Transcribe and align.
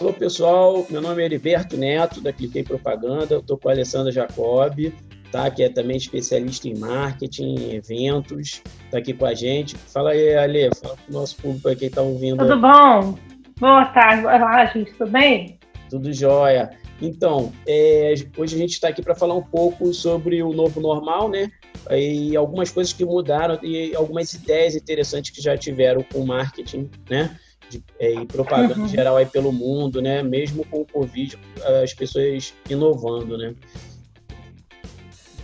Olá, 0.00 0.14
pessoal. 0.14 0.86
Meu 0.88 1.02
nome 1.02 1.20
é 1.20 1.26
Heriberto 1.26 1.76
Neto, 1.76 2.22
da 2.22 2.32
Cliquei 2.32 2.64
Propaganda. 2.64 3.34
Eu 3.34 3.40
estou 3.40 3.58
com 3.58 3.68
a 3.68 3.72
Alessandra 3.72 4.10
Jacob, 4.10 4.90
tá? 5.30 5.50
que 5.50 5.62
é 5.62 5.68
também 5.68 5.98
especialista 5.98 6.66
em 6.66 6.78
marketing, 6.78 7.54
em 7.54 7.74
eventos. 7.74 8.62
Está 8.86 8.96
aqui 8.96 9.12
com 9.12 9.26
a 9.26 9.34
gente. 9.34 9.76
Fala 9.76 10.12
aí, 10.12 10.34
Ale. 10.34 10.70
Fala 10.80 10.96
para 10.96 11.10
o 11.10 11.12
nosso 11.12 11.36
público 11.36 11.68
aí 11.68 11.76
que 11.76 11.84
está 11.84 12.00
ouvindo. 12.00 12.38
Tudo 12.38 12.58
bom? 12.58 13.18
Boa 13.58 13.84
tarde. 13.84 14.24
Olá, 14.24 14.64
gente. 14.64 14.90
Tudo 14.92 15.10
bem? 15.10 15.58
Tudo 15.90 16.10
jóia. 16.14 16.70
Então, 17.02 17.52
é, 17.66 18.14
hoje 18.38 18.56
a 18.56 18.58
gente 18.58 18.72
está 18.72 18.88
aqui 18.88 19.02
para 19.02 19.14
falar 19.14 19.34
um 19.34 19.42
pouco 19.42 19.92
sobre 19.92 20.42
o 20.42 20.54
novo 20.54 20.80
normal, 20.80 21.28
né? 21.28 21.50
E 21.90 22.34
algumas 22.34 22.70
coisas 22.70 22.94
que 22.94 23.04
mudaram 23.04 23.58
e 23.62 23.94
algumas 23.94 24.32
ideias 24.32 24.74
interessantes 24.74 25.30
que 25.30 25.42
já 25.42 25.58
tiveram 25.58 26.02
com 26.10 26.20
o 26.20 26.26
marketing, 26.26 26.90
né? 27.08 27.36
De, 27.70 27.82
é, 28.00 28.12
e 28.12 28.26
propaganda 28.26 28.80
uhum. 28.80 28.88
geral 28.88 29.16
aí 29.16 29.26
pelo 29.26 29.52
mundo, 29.52 30.02
né? 30.02 30.22
Mesmo 30.22 30.64
com 30.66 30.80
o 30.80 30.84
Covid, 30.84 31.38
as 31.82 31.94
pessoas 31.94 32.52
inovando, 32.68 33.38
né? 33.38 33.54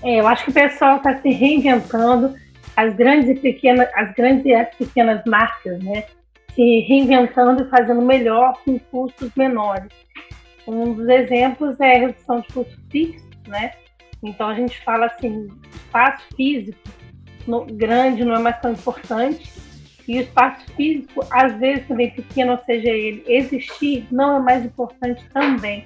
É, 0.02 0.21
eu 0.21 0.27
acho 0.27 0.45
que 0.45 0.51
o 0.51 0.55
pessoal 0.55 0.97
está 0.97 1.16
se 1.23 1.30
reinventando, 1.30 2.35
as 2.77 2.95
grandes 2.95 3.30
e 3.30 3.35
pequenas, 3.35 3.89
as 3.95 4.12
grandes 4.15 4.45
e 4.45 4.55
as 4.55 4.75
pequenas 4.75 5.23
marcas, 5.25 5.83
né? 5.83 6.05
Se 6.55 6.80
reinventando 6.80 7.62
e 7.62 7.71
fazendo 7.71 8.02
melhor 8.02 8.55
com 8.65 8.79
custos 8.79 9.30
menores. 9.37 9.88
Um 10.66 10.93
dos 10.93 11.09
exemplos 11.09 11.79
é 11.80 11.97
a 11.97 11.99
redução 12.01 12.41
de 12.41 12.49
custos 12.49 12.79
fixos, 12.91 13.24
né? 13.47 13.73
Então 14.23 14.49
a 14.49 14.55
gente 14.55 14.83
fala 14.83 15.07
assim, 15.07 15.49
espaço 15.73 16.24
físico 16.37 16.79
no, 17.47 17.65
grande 17.65 18.24
não 18.24 18.35
é 18.35 18.38
mais 18.41 18.61
tão 18.61 18.73
importante 18.73 19.51
e 20.09 20.19
o 20.19 20.23
espaço 20.23 20.65
físico, 20.73 21.27
às 21.30 21.56
vezes 21.59 21.87
também 21.87 22.10
pequeno, 22.10 22.52
ou 22.52 22.59
seja, 22.59 22.88
ele 22.88 23.24
existir, 23.26 24.07
não 24.10 24.37
é 24.37 24.40
mais 24.40 24.65
importante 24.65 25.24
também, 25.30 25.85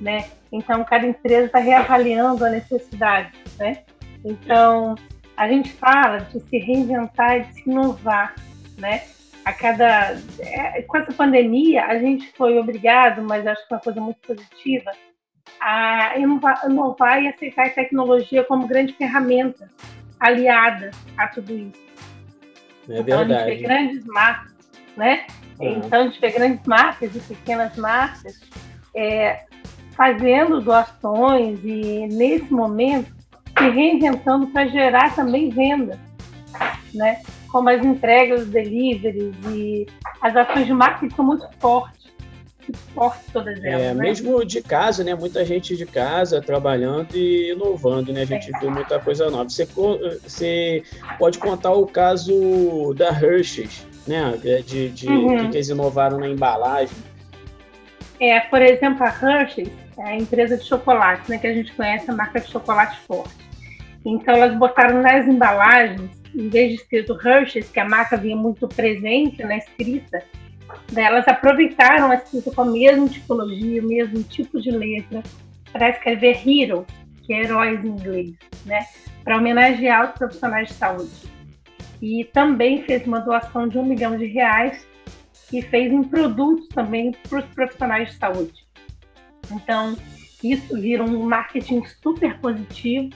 né? 0.00 0.28
Então 0.52 0.84
cada 0.84 1.06
empresa 1.06 1.46
está 1.46 1.58
reavaliando 1.58 2.44
a 2.44 2.50
necessidade, 2.50 3.32
né? 3.58 3.82
Então 4.24 4.94
a 5.36 5.48
gente 5.48 5.72
fala 5.72 6.18
de 6.18 6.40
se 6.40 6.58
reinventar 6.58 7.38
e 7.38 7.40
de 7.44 7.54
se 7.54 7.70
inovar, 7.70 8.34
né? 8.76 9.02
a 9.48 9.52
cada. 9.52 10.20
É, 10.40 10.82
com 10.82 10.98
essa 10.98 11.12
pandemia, 11.12 11.86
a 11.86 11.98
gente 11.98 12.30
foi 12.32 12.58
obrigado, 12.58 13.22
mas 13.22 13.46
acho 13.46 13.66
que 13.66 13.72
é 13.72 13.76
uma 13.76 13.82
coisa 13.82 14.00
muito 14.00 14.18
positiva, 14.20 14.90
a 15.58 16.18
inovar, 16.18 16.60
inovar 16.66 17.22
e 17.22 17.28
aceitar 17.28 17.66
a 17.66 17.70
tecnologia 17.70 18.44
como 18.44 18.68
grande 18.68 18.92
ferramenta 18.92 19.70
aliada 20.20 20.90
a 21.16 21.28
tudo 21.28 21.52
isso. 21.56 21.88
É 22.88 23.00
então, 23.00 23.18
verdade. 23.18 23.32
a 23.32 23.50
gente 23.50 23.60
vê 23.60 23.62
grandes 23.62 24.04
marcas, 24.06 24.52
né? 24.96 25.26
Uhum. 25.60 25.82
Então, 25.84 26.00
a 26.00 26.04
gente 26.04 26.20
vê 26.20 26.30
grandes 26.30 26.66
marcas 26.66 27.14
e 27.14 27.20
pequenas 27.20 27.76
marcas 27.76 28.40
é, 28.94 29.44
fazendo 29.96 30.60
doações 30.60 31.58
e, 31.64 32.06
nesse 32.06 32.52
momento, 32.52 33.12
se 33.58 33.68
reinventando 33.68 34.46
para 34.48 34.66
gerar 34.68 35.14
também 35.14 35.50
venda, 35.50 35.98
né? 36.94 37.20
como 37.48 37.68
as 37.70 37.84
entregas, 37.84 38.42
os 38.42 38.48
deliveries 38.48 39.34
e 39.50 39.86
as 40.20 40.36
ações 40.36 40.66
de 40.66 40.72
marketing 40.72 41.14
são 41.14 41.24
muito 41.24 41.48
fortes. 41.58 41.97
Fortes 42.94 43.26
todas 43.32 43.62
elas. 43.62 43.80
É, 43.80 43.94
né? 43.94 44.02
Mesmo 44.02 44.44
de 44.44 44.62
casa, 44.62 45.02
né? 45.04 45.14
Muita 45.14 45.44
gente 45.44 45.76
de 45.76 45.86
casa 45.86 46.40
trabalhando 46.40 47.14
e 47.14 47.52
inovando, 47.52 48.12
né? 48.12 48.22
A 48.22 48.26
gente 48.26 48.54
é. 48.54 48.58
viu 48.58 48.70
muita 48.70 48.98
coisa 48.98 49.30
nova. 49.30 49.48
Você, 49.48 49.66
você 49.66 50.82
pode 51.18 51.38
contar 51.38 51.72
o 51.72 51.86
caso 51.86 52.94
da 52.94 53.10
Hershey's, 53.10 53.86
né? 54.06 54.38
É 54.44 54.62
de, 54.62 54.90
de 54.90 55.08
uhum. 55.08 55.50
que 55.50 55.56
eles 55.56 55.68
inovaram 55.68 56.18
na 56.18 56.28
embalagem. 56.28 56.96
É, 58.20 58.40
por 58.40 58.60
exemplo, 58.60 59.04
a 59.04 59.08
Hershey's 59.08 59.70
é 59.98 60.02
a 60.02 60.16
empresa 60.16 60.56
de 60.56 60.64
chocolate, 60.64 61.30
né? 61.30 61.38
Que 61.38 61.46
a 61.46 61.54
gente 61.54 61.72
conhece 61.72 62.10
a 62.10 62.14
marca 62.14 62.40
de 62.40 62.48
chocolate 62.48 62.98
forte. 63.06 63.48
Então, 64.04 64.34
elas 64.34 64.56
botaram 64.56 65.02
nas 65.02 65.26
embalagens 65.26 66.18
em 66.34 66.48
vez 66.48 66.70
de 66.70 66.74
escrito 66.76 67.18
Hershey's, 67.20 67.68
que 67.68 67.80
a 67.80 67.88
marca 67.88 68.16
vinha 68.16 68.36
muito 68.36 68.68
presente 68.68 69.42
na 69.42 69.56
escrita, 69.56 70.22
elas 70.94 71.26
aproveitaram 71.26 72.10
a 72.10 72.14
escrita 72.14 72.50
com 72.50 72.62
a 72.62 72.64
mesma 72.64 73.08
tipologia, 73.08 73.82
o 73.82 73.86
mesmo 73.86 74.22
tipo 74.22 74.60
de 74.60 74.70
letra, 74.70 75.22
para 75.72 75.90
escrever 75.90 76.40
Hero, 76.46 76.86
que 77.22 77.32
é 77.32 77.44
heróis 77.44 77.84
em 77.84 77.88
inglês, 77.88 78.34
né? 78.64 78.86
para 79.22 79.36
homenagear 79.36 80.08
os 80.08 80.18
profissionais 80.18 80.68
de 80.68 80.74
saúde. 80.74 81.10
E 82.00 82.24
também 82.32 82.82
fez 82.82 83.06
uma 83.06 83.20
doação 83.20 83.68
de 83.68 83.78
um 83.78 83.84
milhão 83.84 84.16
de 84.16 84.26
reais 84.26 84.86
e 85.52 85.60
fez 85.60 85.92
em 85.92 86.02
produtos 86.02 86.68
também 86.68 87.12
para 87.28 87.40
os 87.40 87.44
profissionais 87.46 88.10
de 88.10 88.16
saúde. 88.16 88.66
Então, 89.50 89.96
isso 90.42 90.80
vira 90.80 91.02
um 91.02 91.22
marketing 91.22 91.84
super 91.84 92.38
positivo 92.38 93.10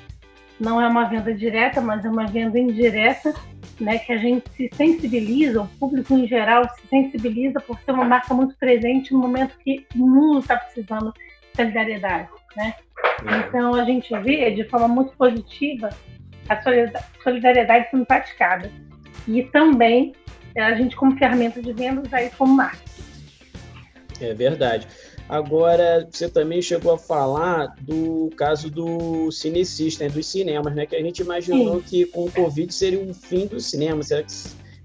não 0.62 0.80
é 0.80 0.86
uma 0.86 1.04
venda 1.04 1.34
direta, 1.34 1.80
mas 1.80 2.04
é 2.04 2.08
uma 2.08 2.26
venda 2.26 2.56
indireta, 2.56 3.34
né, 3.80 3.98
que 3.98 4.12
a 4.12 4.16
gente 4.16 4.48
se 4.52 4.70
sensibiliza, 4.72 5.60
o 5.60 5.66
público 5.66 6.14
em 6.14 6.26
geral 6.26 6.68
sensibiliza 6.92 7.58
por 7.58 7.80
ser 7.80 7.92
uma 7.92 8.04
marca 8.04 8.34
muito 8.34 8.54
presente 8.56 9.14
no 9.14 9.20
momento 9.20 9.56
que 9.64 9.86
o 9.96 10.06
mundo 10.06 10.40
está 10.40 10.58
precisando 10.58 11.10
de 11.12 11.56
solidariedade, 11.56 12.28
né? 12.54 12.74
Uhum. 13.22 13.40
Então 13.40 13.74
a 13.74 13.84
gente 13.84 14.14
vê 14.20 14.50
de 14.50 14.64
forma 14.64 14.88
muito 14.88 15.16
positiva 15.16 15.88
a 16.50 16.62
solidariedade 17.22 17.88
sendo 17.90 18.04
praticada 18.04 18.70
e 19.26 19.42
também 19.44 20.12
a 20.54 20.74
gente 20.74 20.94
como 20.94 21.16
ferramenta 21.16 21.62
de 21.62 21.72
vendas 21.72 22.12
aí 22.12 22.28
como 22.36 22.54
marca. 22.54 22.82
É 24.20 24.34
verdade. 24.34 24.86
Agora, 25.28 26.06
você 26.10 26.28
também 26.28 26.60
chegou 26.60 26.92
a 26.92 26.98
falar 26.98 27.74
do 27.80 28.30
caso 28.36 28.70
do 28.70 29.32
cinecista, 29.32 30.04
né, 30.04 30.10
dos 30.10 30.26
cinemas, 30.26 30.74
né? 30.74 30.84
Que 30.84 30.94
a 30.94 31.02
gente 31.02 31.22
imaginou 31.22 31.76
Sim. 31.76 31.84
que 31.88 32.04
com 32.04 32.26
o 32.26 32.30
Covid 32.30 32.72
seria 32.72 33.00
um 33.00 33.14
fim 33.14 33.46
do 33.46 33.58
cinema. 33.58 34.02
Será 34.02 34.22
que 34.22 34.32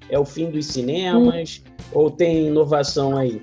é 0.09 0.19
o 0.19 0.25
fim 0.25 0.49
dos 0.49 0.67
cinemas? 0.67 1.63
Hum. 1.65 1.71
Ou 1.93 2.11
tem 2.11 2.47
inovação 2.47 3.17
aí? 3.17 3.41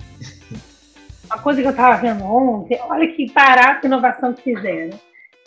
Uma 1.25 1.39
coisa 1.39 1.61
que 1.61 1.67
eu 1.67 1.71
estava 1.71 1.97
vendo 1.97 2.23
ontem, 2.23 2.79
olha 2.83 3.11
que 3.11 3.31
barato 3.31 3.87
inovação 3.87 4.33
que 4.33 4.43
fizeram. 4.43 4.99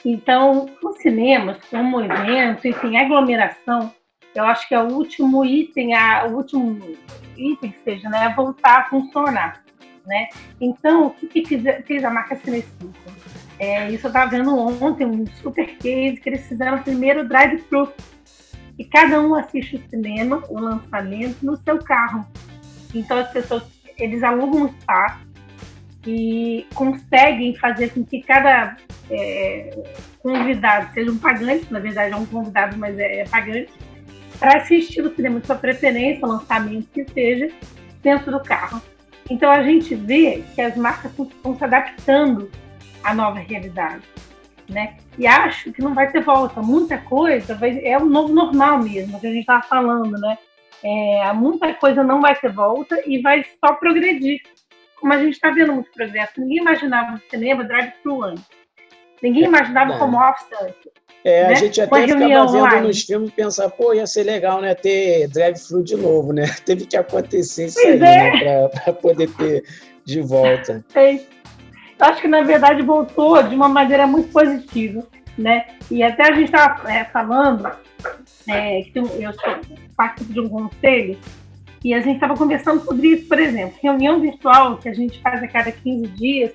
Então, 0.04 0.66
os 0.82 0.98
cinemas, 0.98 1.56
como 1.70 2.00
evento, 2.00 2.66
enfim, 2.66 2.96
aglomeração, 2.96 3.92
eu 4.34 4.44
acho 4.44 4.68
que 4.68 4.74
é 4.74 4.82
o 4.82 4.92
último 4.92 5.44
item, 5.44 5.94
a, 5.94 6.26
o 6.26 6.36
último 6.36 6.80
item 7.36 7.70
que 7.70 7.80
seja, 7.84 8.08
né, 8.08 8.32
voltar 8.36 8.78
a 8.78 8.84
funcionar 8.84 9.62
né? 10.08 10.28
Então, 10.60 11.08
o 11.08 11.10
que, 11.10 11.42
que 11.42 11.58
fez, 11.82 12.02
a 12.02 12.10
marca 12.10 12.34
Cinecicle? 12.36 12.90
É, 13.58 13.90
isso 13.90 14.06
eu 14.06 14.08
estava 14.08 14.30
vendo 14.30 14.56
ontem, 14.56 15.04
um 15.04 15.26
super 15.42 15.66
case, 15.76 16.16
que 16.16 16.28
eles 16.28 16.46
fizeram 16.48 16.78
o 16.78 16.82
primeiro 16.82 17.28
drive-thru. 17.28 17.92
E 18.78 18.84
cada 18.84 19.20
um 19.20 19.34
assiste 19.34 19.76
o 19.76 19.90
cinema, 19.90 20.42
o 20.48 20.58
lançamento, 20.60 21.44
no 21.44 21.56
seu 21.56 21.78
carro. 21.82 22.24
Então, 22.94 23.18
as 23.18 23.30
pessoas, 23.32 23.64
eles 23.98 24.22
alugam 24.22 24.62
um 24.62 24.66
espaço 24.66 25.26
e 26.06 26.66
conseguem 26.74 27.56
fazer 27.56 27.92
com 27.92 28.04
que 28.04 28.22
cada 28.22 28.76
é, 29.10 29.76
convidado 30.20 30.92
seja 30.94 31.10
um 31.10 31.18
pagante, 31.18 31.72
na 31.72 31.80
verdade 31.80 32.12
é 32.12 32.16
um 32.16 32.26
convidado, 32.26 32.76
mas 32.78 32.98
é, 32.98 33.20
é 33.20 33.24
pagante, 33.28 33.72
para 34.38 34.58
assistir 34.58 35.02
o 35.02 35.14
cinema 35.14 35.40
de 35.40 35.46
sua 35.46 35.56
preferência, 35.56 36.24
o 36.24 36.28
lançamento 36.28 36.88
que 36.92 37.04
seja, 37.12 37.50
dentro 38.02 38.30
do 38.30 38.40
carro. 38.40 38.80
Então 39.28 39.50
a 39.50 39.62
gente 39.62 39.94
vê 39.94 40.44
que 40.54 40.60
as 40.60 40.76
marcas 40.76 41.12
estão 41.18 41.56
se 41.56 41.64
adaptando 41.64 42.50
à 43.02 43.12
nova 43.12 43.38
realidade, 43.40 44.02
né? 44.68 44.96
E 45.16 45.26
acho 45.26 45.72
que 45.72 45.82
não 45.82 45.94
vai 45.94 46.10
ter 46.10 46.20
volta. 46.20 46.60
Muita 46.60 46.98
coisa 46.98 47.54
vai, 47.54 47.80
é 47.84 47.96
o 47.98 48.04
novo 48.04 48.32
normal 48.32 48.78
mesmo, 48.78 49.18
que 49.18 49.26
a 49.26 49.30
gente 49.30 49.40
estava 49.40 49.62
falando, 49.62 50.12
né? 50.18 50.38
É, 50.82 51.32
muita 51.32 51.74
coisa 51.74 52.04
não 52.04 52.20
vai 52.20 52.36
ter 52.36 52.52
volta 52.52 53.00
e 53.06 53.20
vai 53.20 53.44
só 53.64 53.74
progredir. 53.74 54.40
Como 55.00 55.12
a 55.12 55.18
gente 55.18 55.34
está 55.34 55.50
vendo 55.50 55.72
muito 55.72 55.90
progresso. 55.92 56.40
Ninguém 56.40 56.58
imaginava 56.58 57.16
o 57.16 57.30
cinema 57.30 57.64
drive-thru 57.64 58.22
antes. 58.22 58.44
Ninguém 59.22 59.44
é 59.44 59.46
imaginava 59.46 59.94
é. 59.94 59.98
como 59.98 60.18
office 60.18 60.48
antes. 60.60 60.92
É, 61.24 61.44
né? 61.44 61.50
a 61.50 61.54
gente 61.54 61.80
até 61.80 62.02
ficava 62.02 62.18
vendo 62.20 62.56
online. 62.56 62.86
nos 62.86 63.02
filmes 63.02 63.30
e 63.30 63.32
pensava, 63.32 63.70
pô, 63.70 63.92
ia 63.92 64.06
ser 64.06 64.22
legal, 64.22 64.60
né, 64.60 64.74
ter 64.74 65.28
drive-thru 65.28 65.82
de 65.82 65.96
novo, 65.96 66.32
né? 66.32 66.46
Teve 66.64 66.86
que 66.86 66.96
acontecer 66.96 67.66
isso 67.66 67.80
pois 67.82 68.00
aí, 68.00 68.08
é. 68.08 68.44
né, 68.44 68.68
para 68.68 68.92
poder 68.92 69.28
ter 69.34 69.64
de 70.04 70.20
volta. 70.20 70.84
É. 70.94 71.18
Acho 71.98 72.20
que, 72.20 72.28
na 72.28 72.42
verdade, 72.42 72.82
voltou 72.82 73.42
de 73.42 73.54
uma 73.54 73.68
maneira 73.68 74.06
muito 74.06 74.30
positiva, 74.30 75.06
né? 75.36 75.66
E 75.90 76.02
até 76.02 76.28
a 76.28 76.32
gente 76.32 76.44
estava 76.44 76.90
é, 76.90 77.04
falando 77.04 77.68
é, 78.46 78.82
que 78.82 78.98
eu 78.98 79.32
participo 79.96 80.32
de 80.32 80.40
um 80.40 80.48
conselho 80.48 81.18
e 81.84 81.94
a 81.94 82.00
gente 82.00 82.14
estava 82.14 82.36
conversando 82.36 82.84
sobre 82.84 83.08
isso, 83.08 83.28
por 83.28 83.38
exemplo, 83.38 83.78
reunião 83.80 84.20
virtual 84.20 84.78
que 84.78 84.88
a 84.88 84.94
gente 84.94 85.20
faz 85.20 85.42
a 85.42 85.48
cada 85.48 85.70
15 85.70 86.06
dias, 86.08 86.52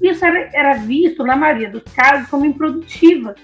isso 0.00 0.24
era, 0.24 0.50
era 0.52 0.74
visto, 0.74 1.22
na 1.24 1.36
maioria 1.36 1.70
dos 1.70 1.82
casos, 1.94 2.28
como 2.28 2.44
improdutiva 2.44 3.34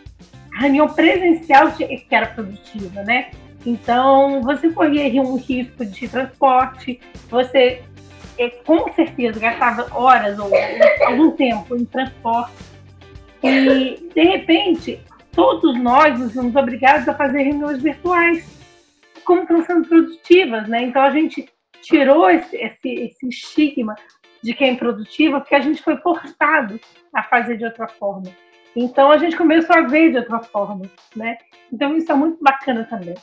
a 0.54 0.60
reunião 0.60 0.88
presencial 0.88 1.70
que 1.72 2.04
era 2.10 2.26
produtiva, 2.26 3.02
né? 3.02 3.30
Então, 3.64 4.42
você 4.42 4.70
corria 4.70 5.22
um 5.22 5.36
risco 5.36 5.84
de 5.84 6.08
transporte, 6.08 7.00
você 7.28 7.82
é, 8.40 8.48
com 8.48 8.90
certeza 8.94 9.38
gastava 9.38 9.86
horas 9.94 10.38
ou, 10.38 10.50
algum 11.06 11.30
tempo 11.32 11.76
em 11.76 11.84
transporte. 11.84 12.54
E, 13.42 14.08
de 14.14 14.22
repente, 14.22 14.98
todos 15.32 15.78
nós 15.78 16.18
nos 16.18 16.32
vimos 16.32 16.56
obrigados 16.56 17.06
a 17.06 17.14
fazer 17.14 17.42
reuniões 17.42 17.82
virtuais, 17.82 18.44
como 19.24 19.42
estão 19.42 19.62
sendo 19.64 19.86
produtivas, 19.86 20.66
né? 20.68 20.82
Então 20.82 21.02
a 21.02 21.10
gente 21.10 21.46
tirou 21.82 22.30
esse, 22.30 22.56
esse, 22.56 22.88
esse 22.88 23.28
estigma 23.28 23.94
de 24.42 24.54
quem 24.54 24.70
é 24.70 24.76
produtiva, 24.76 25.40
porque 25.40 25.54
a 25.54 25.60
gente 25.60 25.82
foi 25.82 25.98
forçado 25.98 26.80
a 27.14 27.22
fazer 27.24 27.58
de 27.58 27.64
outra 27.66 27.88
forma. 27.88 28.30
Então 28.74 29.10
a 29.10 29.18
gente 29.18 29.36
começou 29.36 29.76
a 29.76 29.82
ver 29.82 30.12
de 30.12 30.18
outra 30.18 30.40
forma, 30.40 30.86
né? 31.14 31.36
Então 31.70 31.94
isso 31.94 32.10
é 32.10 32.14
muito 32.14 32.42
bacana 32.42 32.84
também. 32.84 33.14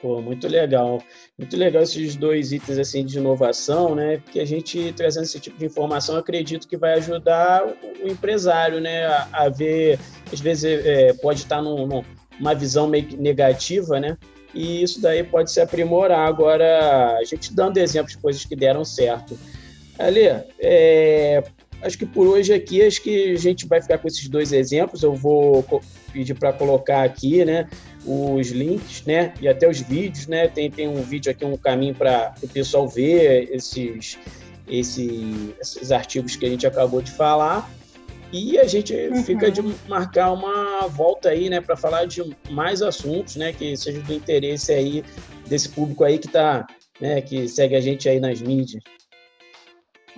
Pô, 0.00 0.20
muito 0.22 0.48
legal. 0.48 1.02
Muito 1.38 1.56
legal 1.56 1.82
esses 1.82 2.16
dois 2.16 2.52
itens 2.52 2.78
assim 2.78 3.04
de 3.04 3.18
inovação, 3.18 3.94
né? 3.94 4.18
Porque 4.18 4.40
a 4.40 4.46
gente 4.46 4.92
trazendo 4.94 5.24
esse 5.24 5.38
tipo 5.38 5.58
de 5.58 5.66
informação, 5.66 6.16
acredito 6.16 6.66
que 6.66 6.76
vai 6.76 6.94
ajudar 6.94 7.66
o 8.02 8.08
empresário, 8.08 8.80
né? 8.80 9.04
A, 9.06 9.28
a 9.32 9.48
ver, 9.48 9.98
às 10.32 10.40
vezes 10.40 10.64
é, 10.64 11.12
pode 11.14 11.40
estar 11.40 11.60
num, 11.60 12.02
numa 12.38 12.54
visão 12.54 12.88
meio 12.88 13.08
negativa, 13.18 14.00
né? 14.00 14.16
E 14.54 14.82
isso 14.82 15.00
daí 15.02 15.22
pode 15.22 15.50
se 15.50 15.60
aprimorar. 15.60 16.26
Agora, 16.26 17.16
a 17.18 17.24
gente 17.24 17.54
dando 17.54 17.76
exemplos 17.76 18.14
de 18.14 18.22
coisas 18.22 18.44
que 18.44 18.56
deram 18.56 18.84
certo. 18.84 19.38
Ali, 19.98 20.28
é, 20.58 21.44
acho 21.82 21.98
que 21.98 22.06
por 22.06 22.26
hoje 22.26 22.52
aqui, 22.52 22.82
acho 22.82 23.02
que 23.02 23.32
a 23.32 23.38
gente 23.38 23.66
vai 23.66 23.80
ficar 23.80 23.98
com 23.98 24.08
esses 24.08 24.28
dois 24.28 24.52
exemplos. 24.52 25.02
Eu 25.02 25.14
vou 25.14 25.64
pedir 26.12 26.34
para 26.34 26.52
colocar 26.52 27.02
aqui, 27.02 27.44
né? 27.44 27.68
os 28.04 28.48
links, 28.48 29.04
né, 29.04 29.34
e 29.40 29.48
até 29.48 29.68
os 29.68 29.80
vídeos, 29.80 30.26
né, 30.26 30.48
tem, 30.48 30.70
tem 30.70 30.88
um 30.88 31.02
vídeo 31.02 31.30
aqui, 31.30 31.44
um 31.44 31.56
caminho 31.56 31.94
para 31.94 32.34
o 32.42 32.48
pessoal 32.48 32.88
ver 32.88 33.50
esses, 33.52 34.18
esse, 34.68 35.54
esses 35.60 35.92
artigos 35.92 36.36
que 36.36 36.46
a 36.46 36.48
gente 36.48 36.66
acabou 36.66 37.02
de 37.02 37.10
falar, 37.10 37.70
e 38.32 38.58
a 38.58 38.64
gente 38.64 38.94
uhum. 38.94 39.24
fica 39.24 39.50
de 39.50 39.60
marcar 39.88 40.32
uma 40.32 40.86
volta 40.86 41.30
aí, 41.30 41.50
né, 41.50 41.60
para 41.60 41.76
falar 41.76 42.06
de 42.06 42.22
mais 42.48 42.80
assuntos, 42.80 43.36
né, 43.36 43.52
que 43.52 43.76
sejam 43.76 44.02
do 44.02 44.14
interesse 44.14 44.72
aí 44.72 45.04
desse 45.46 45.68
público 45.68 46.04
aí 46.04 46.18
que 46.18 46.28
tá, 46.28 46.66
né, 47.00 47.20
que 47.20 47.48
segue 47.48 47.74
a 47.74 47.80
gente 47.80 48.08
aí 48.08 48.20
nas 48.20 48.40
mídias. 48.40 48.82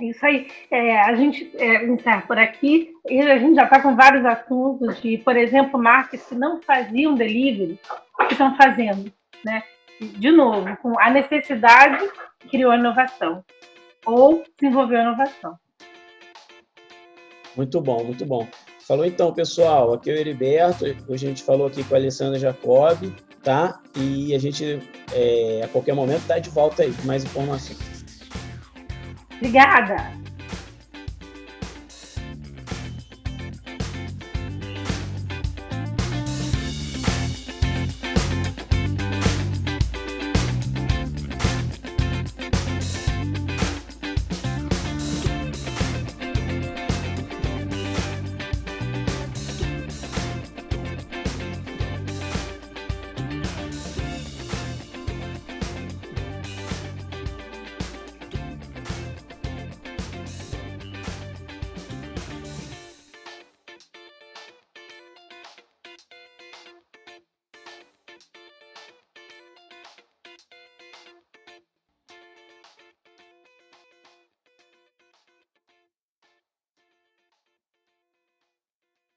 Isso 0.02 0.26
aí. 0.26 0.48
É, 0.70 1.00
a 1.00 1.14
gente 1.14 1.50
é, 1.56 1.86
encerra 1.86 2.22
por 2.22 2.38
aqui 2.38 2.92
e 3.08 3.20
a 3.20 3.38
gente 3.38 3.54
já 3.54 3.64
está 3.64 3.80
com 3.80 3.94
vários 3.94 4.24
assuntos 4.24 5.00
de, 5.00 5.18
por 5.18 5.36
exemplo, 5.36 5.80
marcas 5.80 6.26
que 6.26 6.34
não 6.34 6.60
faziam 6.60 7.14
delivery, 7.14 7.78
que 8.26 8.32
estão 8.32 8.56
fazendo. 8.56 9.12
Né? 9.44 9.62
De 10.00 10.30
novo, 10.32 10.76
com 10.78 10.98
a 10.98 11.10
necessidade 11.10 12.04
criou 12.50 12.72
a 12.72 12.76
inovação 12.76 13.44
ou 14.04 14.42
desenvolveu 14.60 14.98
a 14.98 15.02
inovação. 15.02 15.56
Muito 17.56 17.80
bom, 17.80 18.02
muito 18.02 18.26
bom. 18.26 18.48
Falou 18.80 19.04
então, 19.04 19.32
pessoal. 19.32 19.92
Aqui 19.92 20.10
é 20.10 20.14
o 20.14 20.16
Heriberto. 20.16 20.84
Hoje 21.08 21.26
a 21.26 21.28
gente 21.28 21.44
falou 21.44 21.68
aqui 21.68 21.84
com 21.84 21.94
a 21.94 21.98
Alessandra 21.98 22.38
Jacob, 22.38 23.12
tá? 23.42 23.80
E 23.96 24.34
a 24.34 24.38
gente, 24.38 24.80
é, 25.14 25.60
a 25.64 25.68
qualquer 25.68 25.94
momento, 25.94 26.22
está 26.22 26.38
de 26.38 26.50
volta 26.50 26.82
aí 26.82 26.92
com 26.92 27.06
mais 27.06 27.24
informações. 27.24 27.91
Obrigada! 29.42 30.21